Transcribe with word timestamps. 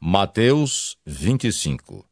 Mateus 0.00 0.96
25 1.04 2.06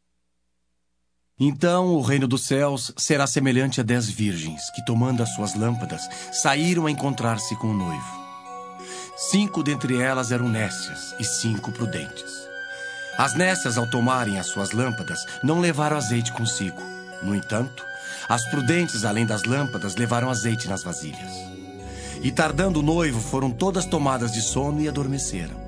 Então 1.38 1.94
o 1.94 2.01
reino 2.01 2.27
dos 2.27 2.44
céus 2.44 2.93
será 2.97 3.28
semelhante 3.28 3.81
a 3.81 3.85
dez 3.85 4.09
virgens 4.11 4.69
que, 4.71 4.85
tomando 4.85 5.22
as 5.22 5.32
suas 5.37 5.54
lâmpadas, 5.54 6.03
saíram 6.33 6.87
a 6.87 6.91
encontrar-se 6.91 7.54
com 7.54 7.69
o 7.69 7.72
noivo. 7.72 8.27
Cinco 9.30 9.62
dentre 9.62 10.03
elas 10.03 10.33
eram 10.33 10.49
nécias 10.49 11.14
e 11.21 11.25
cinco 11.25 11.71
prudentes. 11.71 12.49
As 13.17 13.35
nécias, 13.35 13.79
ao 13.79 13.89
tomarem 13.89 14.37
as 14.37 14.48
suas 14.48 14.73
lâmpadas, 14.73 15.21
não 15.45 15.61
levaram 15.61 15.96
azeite 15.96 16.32
consigo. 16.32 16.82
No 17.23 17.37
entanto, 17.37 17.84
as 18.29 18.45
prudentes, 18.50 19.05
além 19.05 19.25
das 19.25 19.45
lâmpadas, 19.45 19.95
levaram 19.95 20.29
azeite 20.29 20.66
nas 20.66 20.82
vasilhas. 20.82 21.32
E 22.21 22.32
tardando 22.32 22.80
o 22.80 22.82
noivo, 22.82 23.21
foram 23.21 23.48
todas 23.48 23.87
tomadas 23.87 24.32
de 24.32 24.43
sono 24.43 24.80
e 24.80 24.89
adormeceram. 24.89 25.66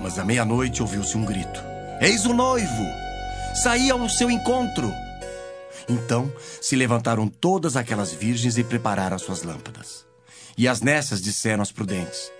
Mas 0.00 0.18
à 0.18 0.24
meia-noite 0.24 0.82
ouviu-se 0.82 1.16
um 1.16 1.24
grito: 1.24 1.62
Eis 2.00 2.24
o 2.24 2.32
noivo! 2.32 2.84
Saí 3.62 3.90
ao 3.90 4.08
seu 4.08 4.30
encontro! 4.30 4.92
Então 5.88 6.30
se 6.60 6.76
levantaram 6.76 7.26
todas 7.26 7.76
aquelas 7.76 8.12
virgens 8.12 8.58
e 8.58 8.64
prepararam 8.64 9.16
as 9.16 9.22
suas 9.22 9.42
lâmpadas. 9.42 10.06
E 10.56 10.68
as 10.68 10.80
nessas 10.80 11.22
disseram 11.22 11.62
às 11.62 11.72
prudentes: 11.72 12.30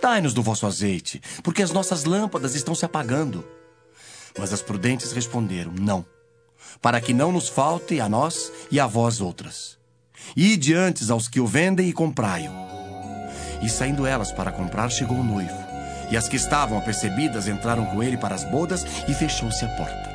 Dai-nos 0.00 0.34
do 0.34 0.42
vosso 0.42 0.66
azeite, 0.66 1.20
porque 1.42 1.62
as 1.62 1.70
nossas 1.70 2.04
lâmpadas 2.04 2.54
estão 2.54 2.74
se 2.74 2.84
apagando. 2.84 3.44
Mas 4.38 4.52
as 4.52 4.62
prudentes 4.62 5.12
responderam: 5.12 5.72
Não, 5.72 6.04
para 6.80 7.00
que 7.00 7.12
não 7.12 7.32
nos 7.32 7.48
falte 7.48 8.00
a 8.00 8.08
nós 8.08 8.52
e 8.70 8.78
a 8.78 8.86
vós 8.86 9.20
outras. 9.20 9.78
Ide 10.36 10.74
antes 10.74 11.10
aos 11.10 11.28
que 11.28 11.40
o 11.40 11.46
vendem 11.46 11.88
e 11.88 11.92
comprai-o. 11.92 12.52
E 13.62 13.68
saindo 13.68 14.06
elas 14.06 14.32
para 14.32 14.52
comprar, 14.52 14.88
chegou 14.90 15.18
o 15.18 15.24
noivo. 15.24 15.71
E 16.12 16.16
as 16.16 16.28
que 16.28 16.36
estavam 16.36 16.76
apercebidas 16.76 17.48
entraram 17.48 17.86
com 17.86 18.02
ele 18.02 18.18
para 18.18 18.34
as 18.34 18.44
bodas 18.44 18.84
e 19.08 19.14
fechou-se 19.14 19.64
a 19.64 19.68
porta. 19.68 20.12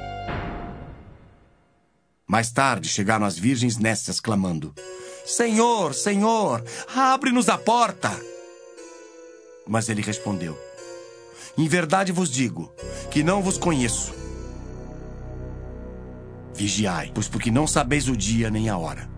Mais 2.28 2.52
tarde 2.52 2.88
chegaram 2.88 3.26
as 3.26 3.36
virgens 3.36 3.80
nécias 3.80 4.20
clamando: 4.20 4.76
Senhor, 5.26 5.96
Senhor, 5.96 6.64
abre-nos 6.96 7.50
a 7.50 7.58
porta. 7.58 8.12
Mas 9.68 9.90
ele 9.90 10.04
respondeu: 10.04 10.56
Em 11.58 11.68
verdade 11.68 12.12
vos 12.12 12.30
digo 12.30 12.72
que 13.10 13.24
não 13.24 13.42
vos 13.42 13.58
conheço. 13.58 14.14
Vigiai, 16.54 17.12
pois 17.12 17.28
porque 17.28 17.50
não 17.50 17.66
sabeis 17.66 18.08
o 18.08 18.16
dia 18.16 18.52
nem 18.52 18.70
a 18.70 18.78
hora. 18.78 19.17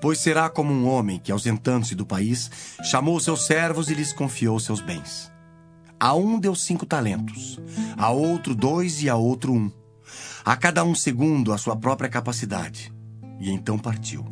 Pois 0.00 0.18
será 0.18 0.48
como 0.48 0.72
um 0.72 0.88
homem 0.88 1.18
que, 1.18 1.32
ausentando-se 1.32 1.94
do 1.94 2.06
país, 2.06 2.50
chamou 2.84 3.18
seus 3.18 3.46
servos 3.46 3.88
e 3.90 3.94
lhes 3.94 4.12
confiou 4.12 4.58
seus 4.60 4.80
bens. 4.80 5.30
A 5.98 6.14
um 6.14 6.38
deu 6.38 6.54
cinco 6.54 6.86
talentos, 6.86 7.58
a 7.96 8.10
outro 8.10 8.54
dois 8.54 9.02
e 9.02 9.08
a 9.08 9.16
outro 9.16 9.52
um, 9.52 9.70
a 10.44 10.56
cada 10.56 10.84
um 10.84 10.94
segundo 10.94 11.52
a 11.52 11.58
sua 11.58 11.76
própria 11.76 12.08
capacidade. 12.08 12.92
E 13.40 13.50
então 13.50 13.78
partiu. 13.78 14.24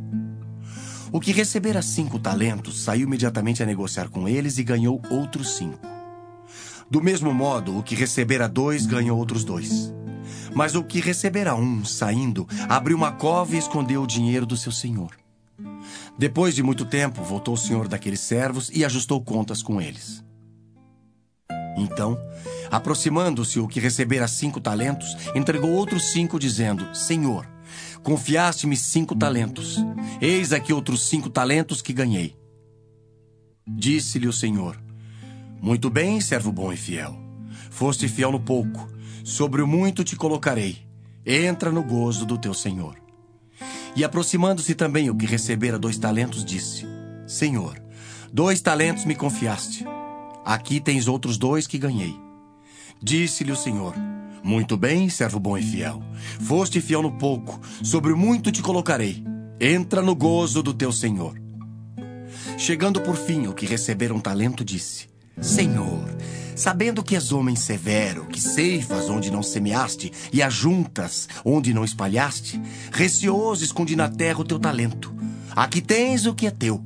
O 1.12 1.20
que 1.20 1.32
recebera 1.32 1.82
cinco 1.82 2.18
talentos 2.18 2.82
saiu 2.82 3.06
imediatamente 3.06 3.62
a 3.62 3.66
negociar 3.66 4.08
com 4.08 4.28
eles 4.28 4.58
e 4.58 4.64
ganhou 4.64 5.00
outros 5.10 5.56
cinco. 5.56 5.86
Do 6.88 7.02
mesmo 7.02 7.34
modo, 7.34 7.76
o 7.76 7.82
que 7.82 7.94
recebera 7.94 8.48
dois 8.48 8.86
ganhou 8.86 9.18
outros 9.18 9.42
dois. 9.44 9.92
Mas 10.54 10.74
o 10.74 10.84
que 10.84 11.00
recebera 11.00 11.54
um, 11.54 11.84
saindo, 11.84 12.46
abriu 12.68 12.96
uma 12.96 13.12
cova 13.12 13.54
e 13.54 13.58
escondeu 13.58 14.02
o 14.02 14.06
dinheiro 14.06 14.46
do 14.46 14.56
seu 14.56 14.72
senhor. 14.72 15.10
Depois 16.18 16.54
de 16.54 16.62
muito 16.62 16.84
tempo, 16.84 17.22
voltou 17.22 17.54
o 17.54 17.58
senhor 17.58 17.88
daqueles 17.88 18.20
servos 18.20 18.70
e 18.72 18.84
ajustou 18.84 19.22
contas 19.22 19.62
com 19.62 19.80
eles. 19.80 20.24
Então, 21.76 22.18
aproximando-se 22.70 23.60
o 23.60 23.68
que 23.68 23.78
recebera 23.78 24.26
cinco 24.26 24.58
talentos, 24.58 25.14
entregou 25.34 25.70
outros 25.72 26.12
cinco, 26.12 26.38
dizendo: 26.38 26.94
Senhor, 26.94 27.46
confiaste-me 28.02 28.76
cinco 28.76 29.14
talentos. 29.14 29.76
Eis 30.20 30.52
aqui 30.52 30.72
outros 30.72 31.06
cinco 31.06 31.28
talentos 31.28 31.82
que 31.82 31.92
ganhei. 31.92 32.34
Disse-lhe 33.68 34.26
o 34.26 34.32
Senhor: 34.32 34.80
Muito 35.60 35.90
bem, 35.90 36.18
servo 36.20 36.50
bom 36.50 36.72
e 36.72 36.76
fiel. 36.78 37.14
Foste 37.70 38.08
fiel 38.08 38.32
no 38.32 38.40
pouco, 38.40 38.88
sobre 39.22 39.60
o 39.60 39.66
muito 39.66 40.02
te 40.02 40.16
colocarei. 40.16 40.78
Entra 41.26 41.70
no 41.70 41.82
gozo 41.82 42.24
do 42.24 42.38
teu 42.38 42.54
Senhor. 42.54 43.05
E 43.96 44.04
aproximando-se 44.04 44.74
também 44.74 45.08
o 45.08 45.16
que 45.16 45.24
recebera 45.24 45.78
dois 45.78 45.96
talentos, 45.96 46.44
disse: 46.44 46.86
Senhor, 47.26 47.82
dois 48.30 48.60
talentos 48.60 49.06
me 49.06 49.14
confiaste. 49.14 49.86
Aqui 50.44 50.78
tens 50.78 51.08
outros 51.08 51.38
dois 51.38 51.66
que 51.66 51.78
ganhei. 51.78 52.14
Disse-lhe 53.02 53.50
o 53.50 53.56
Senhor: 53.56 53.94
Muito 54.42 54.76
bem, 54.76 55.08
servo 55.08 55.40
bom 55.40 55.56
e 55.56 55.62
fiel. 55.62 56.02
Foste 56.40 56.80
fiel 56.80 57.02
no 57.02 57.12
pouco, 57.12 57.58
sobre 57.82 58.12
o 58.12 58.16
muito 58.16 58.52
te 58.52 58.60
colocarei. 58.62 59.24
Entra 59.58 60.02
no 60.02 60.14
gozo 60.14 60.62
do 60.62 60.74
teu 60.74 60.92
Senhor. 60.92 61.40
Chegando 62.58 63.00
por 63.00 63.16
fim 63.16 63.46
o 63.46 63.54
que 63.54 63.64
recebera 63.64 64.14
um 64.14 64.20
talento, 64.20 64.62
disse: 64.62 65.08
Senhor, 65.40 66.04
sabendo 66.56 67.02
que 67.02 67.14
és 67.14 67.30
homem 67.30 67.54
severo, 67.54 68.26
que 68.26 68.40
ceifas 68.40 69.10
onde 69.10 69.30
não 69.30 69.42
semeaste 69.42 70.10
e 70.32 70.42
ajuntas 70.42 71.28
onde 71.44 71.74
não 71.74 71.84
espalhaste, 71.84 72.60
receoso 72.90 73.62
escondi 73.62 73.94
na 73.94 74.08
terra 74.08 74.40
o 74.40 74.44
teu 74.44 74.58
talento. 74.58 75.14
Aqui 75.54 75.80
tens 75.82 76.26
o 76.26 76.34
que 76.34 76.46
é 76.46 76.50
teu. 76.50 76.82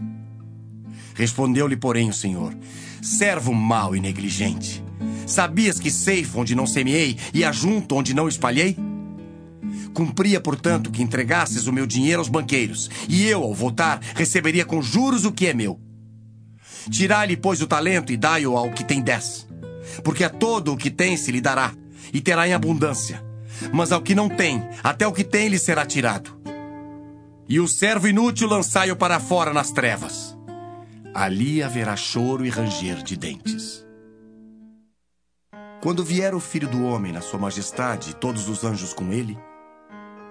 Respondeu-lhe, 1.14 1.76
porém, 1.76 2.10
o 2.10 2.14
Senhor: 2.14 2.54
Servo 3.00 3.54
mau 3.54 3.94
e 3.94 4.00
negligente, 4.00 4.82
sabias 5.26 5.78
que 5.78 5.90
ceifo 5.90 6.40
onde 6.40 6.54
não 6.54 6.66
semeei 6.66 7.16
e 7.32 7.44
ajunto 7.44 7.94
onde 7.94 8.12
não 8.12 8.28
espalhei? 8.28 8.76
Cumpria, 9.94 10.40
portanto, 10.40 10.90
que 10.90 11.02
entregasses 11.02 11.66
o 11.66 11.72
meu 11.72 11.86
dinheiro 11.86 12.20
aos 12.20 12.28
banqueiros, 12.28 12.90
e 13.08 13.26
eu, 13.26 13.42
ao 13.42 13.54
voltar, 13.54 14.00
receberia 14.14 14.64
com 14.64 14.80
juros 14.80 15.24
o 15.24 15.32
que 15.32 15.46
é 15.46 15.54
meu. 15.54 15.80
Tirai-lhe, 16.88 17.36
pois, 17.36 17.60
o 17.60 17.66
talento 17.66 18.12
e 18.12 18.16
dai-o 18.16 18.56
ao 18.56 18.70
que 18.70 18.84
tem 18.84 19.02
dez. 19.02 19.49
Porque 20.02 20.24
a 20.24 20.30
todo 20.30 20.72
o 20.72 20.76
que 20.76 20.90
tem 20.90 21.16
se 21.16 21.30
lhe 21.30 21.40
dará, 21.40 21.72
e 22.12 22.20
terá 22.20 22.46
em 22.48 22.52
abundância. 22.52 23.24
Mas 23.72 23.92
ao 23.92 24.00
que 24.00 24.14
não 24.14 24.28
tem, 24.28 24.62
até 24.82 25.06
o 25.06 25.12
que 25.12 25.24
tem 25.24 25.48
lhe 25.48 25.58
será 25.58 25.84
tirado. 25.84 26.40
E 27.48 27.58
o 27.58 27.66
servo 27.66 28.08
inútil 28.08 28.48
lançai-o 28.48 28.96
para 28.96 29.18
fora 29.18 29.52
nas 29.52 29.70
trevas. 29.70 30.36
Ali 31.12 31.62
haverá 31.62 31.96
choro 31.96 32.46
e 32.46 32.48
ranger 32.48 33.02
de 33.02 33.16
dentes. 33.16 33.84
Quando 35.80 36.04
vier 36.04 36.34
o 36.34 36.40
filho 36.40 36.68
do 36.68 36.84
homem 36.84 37.10
na 37.10 37.20
sua 37.20 37.40
majestade 37.40 38.10
e 38.10 38.14
todos 38.14 38.48
os 38.48 38.64
anjos 38.64 38.92
com 38.92 39.12
ele, 39.12 39.36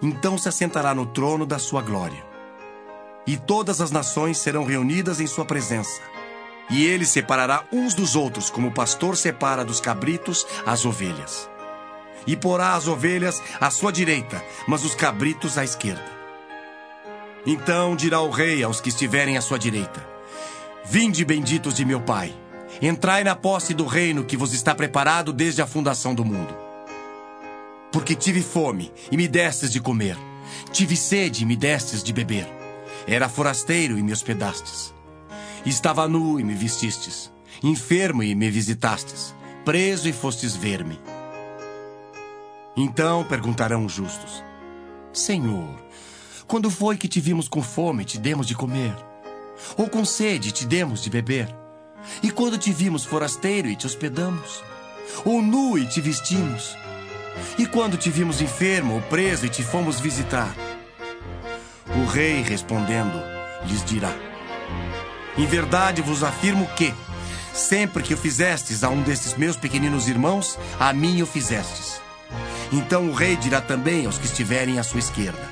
então 0.02 0.38
se 0.38 0.48
assentará 0.48 0.94
no 0.94 1.08
trono 1.08 1.46
da 1.46 1.60
sua 1.60 1.82
glória. 1.82 2.24
E 3.28 3.36
todas 3.36 3.82
as 3.82 3.92
nações 3.92 4.38
serão 4.38 4.64
reunidas 4.64 5.20
em 5.20 5.28
sua 5.28 5.44
presença. 5.44 6.02
E 6.70 6.86
ele 6.86 7.06
separará 7.06 7.64
uns 7.72 7.94
dos 7.94 8.16
outros, 8.16 8.50
como 8.50 8.68
o 8.68 8.74
pastor 8.74 9.18
separa 9.18 9.66
dos 9.66 9.82
cabritos 9.82 10.46
as 10.66 10.86
ovelhas. 10.86 11.50
E 12.28 12.36
porá 12.36 12.76
as 12.76 12.88
ovelhas 12.88 13.42
à 13.60 13.72
sua 13.72 13.92
direita, 13.92 14.44
mas 14.68 14.86
os 14.86 14.94
cabritos 14.94 15.58
à 15.58 15.64
esquerda. 15.64 16.20
Então 17.46 17.96
dirá 17.96 18.22
o 18.22 18.30
rei 18.30 18.64
aos 18.64 18.80
que 18.82 18.90
estiverem 18.90 19.38
à 19.38 19.42
sua 19.42 19.58
direita: 19.58 20.06
Vinde, 20.86 21.26
benditos 21.26 21.74
de 21.74 21.86
meu 21.86 22.02
Pai, 22.02 22.34
entrai 22.82 23.24
na 23.24 23.36
posse 23.36 23.74
do 23.74 23.86
reino 23.86 24.24
que 24.24 24.38
vos 24.38 24.54
está 24.54 24.76
preparado 24.76 25.34
desde 25.34 25.62
a 25.62 25.68
fundação 25.68 26.14
do 26.14 26.26
mundo. 26.26 26.56
Porque 27.92 28.14
tive 28.14 28.42
fome 28.42 28.92
e 29.12 29.18
me 29.18 29.28
destes 29.28 29.72
de 29.72 29.80
comer, 29.80 30.18
tive 30.72 30.96
sede 30.96 31.44
e 31.44 31.46
me 31.46 31.56
destes 31.56 32.04
de 32.04 32.14
beber, 32.14 32.48
era 33.08 33.28
forasteiro 33.28 33.98
e 33.98 34.04
me 34.04 34.12
hospedastes. 34.12 34.99
Estava 35.66 36.08
nu 36.08 36.40
e 36.40 36.44
me 36.44 36.56
vestistes, 36.56 37.32
enfermo 37.62 38.24
e 38.24 38.34
me 38.34 38.50
visitastes, 38.50 39.36
preso 39.66 40.08
e 40.08 40.14
fostes 40.14 40.56
ver-me. 40.56 41.00
Então 42.78 43.26
perguntarão 43.26 43.86
os 43.86 43.92
justos: 43.92 44.44
Senhor, 45.12 45.76
quando 46.48 46.72
foi 46.72 46.98
que 46.98 47.08
te 47.08 47.20
vimos 47.20 47.50
com 47.50 47.62
fome 47.62 48.04
e 48.04 48.06
te 48.06 48.18
demos 48.18 48.48
de 48.48 48.56
comer? 48.56 48.96
Ou 49.78 49.90
com 49.90 50.06
sede 50.06 50.50
e 50.50 50.52
te 50.52 50.66
demos 50.66 51.04
de 51.04 51.10
beber? 51.10 51.54
E 52.24 52.32
quando 52.32 52.58
te 52.58 52.72
vimos 52.72 53.04
forasteiro 53.04 53.68
e 53.68 53.76
te 53.76 53.86
hospedamos? 53.86 54.64
Ou 55.26 55.42
nu 55.42 55.78
e 55.78 55.86
te 55.86 56.00
vestimos? 56.00 56.78
E 57.58 57.66
quando 57.66 57.98
te 57.98 58.10
vimos 58.10 58.42
enfermo 58.42 58.96
ou 58.96 59.02
preso 59.02 59.46
e 59.46 59.50
te 59.50 59.62
fomos 59.62 60.00
visitar? 60.00 60.56
O 61.88 62.06
rei, 62.06 62.42
respondendo, 62.42 63.22
lhes 63.66 63.84
dirá: 63.84 64.16
Em 65.40 65.46
verdade 65.46 66.02
vos 66.02 66.22
afirmo 66.22 66.68
que, 66.76 66.94
sempre 67.54 68.04
que 68.04 68.14
o 68.14 68.18
fizestes 68.18 68.84
a 68.84 68.90
um 68.90 69.02
desses 69.02 69.36
meus 69.36 69.56
pequeninos 69.56 70.10
irmãos, 70.10 70.60
a 70.78 70.92
mim 70.92 71.22
o 71.22 71.26
fizestes. 71.26 72.02
Então 72.74 73.10
o 73.10 73.14
rei 73.14 73.38
dirá 73.38 73.62
também 73.62 74.06
aos 74.06 74.18
que 74.18 74.26
estiverem 74.26 74.78
à 74.80 74.84
sua 74.84 75.00
esquerda: 75.00 75.50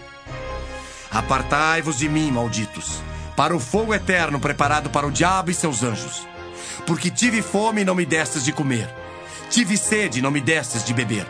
Apartai-vos 1.09 1.97
de 1.97 2.09
mim, 2.09 2.29
malditos, 2.29 3.01
para 3.37 3.55
o 3.55 3.61
fogo 3.61 3.93
eterno 3.93 4.41
preparado 4.41 4.89
para 4.89 5.07
o 5.07 5.11
diabo 5.11 5.51
e 5.51 5.53
seus 5.53 5.81
anjos. 5.83 6.27
Porque 6.85 7.09
tive 7.09 7.41
fome 7.41 7.81
e 7.81 7.85
não 7.85 7.95
me 7.95 8.05
destes 8.05 8.43
de 8.43 8.51
comer, 8.51 8.93
Tive 9.49 9.77
sede, 9.77 10.21
não 10.21 10.29
me 10.29 10.41
destes 10.41 10.83
de 10.83 10.93
beber. 10.93 11.25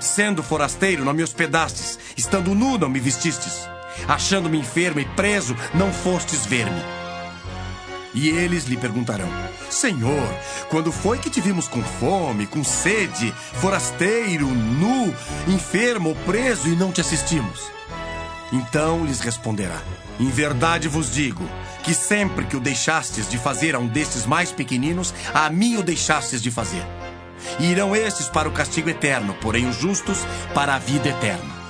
Sendo 0.00 0.42
forasteiro, 0.42 1.04
não 1.04 1.12
me 1.12 1.22
hospedastes. 1.22 1.98
Estando 2.16 2.54
nu, 2.54 2.78
não 2.78 2.88
me 2.88 2.98
vestistes. 2.98 3.68
Achando-me 4.08 4.58
enfermo 4.58 4.98
e 4.98 5.04
preso, 5.04 5.54
não 5.74 5.92
fostes 5.92 6.46
ver-me. 6.46 7.01
E 8.14 8.28
eles 8.28 8.64
lhe 8.64 8.76
perguntarão: 8.76 9.28
Senhor, 9.70 10.28
quando 10.68 10.92
foi 10.92 11.18
que 11.18 11.30
te 11.30 11.40
vimos 11.40 11.68
com 11.68 11.82
fome, 11.82 12.46
com 12.46 12.62
sede, 12.62 13.32
forasteiro, 13.54 14.46
nu, 14.46 15.14
enfermo 15.48 16.14
preso 16.26 16.68
e 16.68 16.76
não 16.76 16.92
te 16.92 17.00
assistimos? 17.00 17.70
Então 18.52 19.04
lhes 19.04 19.20
responderá: 19.20 19.80
Em 20.20 20.28
verdade 20.28 20.88
vos 20.88 21.12
digo 21.12 21.48
que 21.82 21.94
sempre 21.94 22.44
que 22.44 22.56
o 22.56 22.60
deixastes 22.60 23.28
de 23.28 23.38
fazer 23.38 23.74
a 23.74 23.78
um 23.78 23.86
destes 23.86 24.26
mais 24.26 24.52
pequeninos, 24.52 25.14
a 25.32 25.48
mim 25.48 25.76
o 25.76 25.82
deixastes 25.82 26.42
de 26.42 26.50
fazer. 26.50 26.84
E 27.58 27.70
irão 27.70 27.96
estes 27.96 28.28
para 28.28 28.48
o 28.48 28.52
castigo 28.52 28.88
eterno, 28.88 29.34
porém 29.40 29.68
os 29.68 29.76
justos 29.76 30.18
para 30.54 30.74
a 30.74 30.78
vida 30.78 31.08
eterna. 31.08 31.61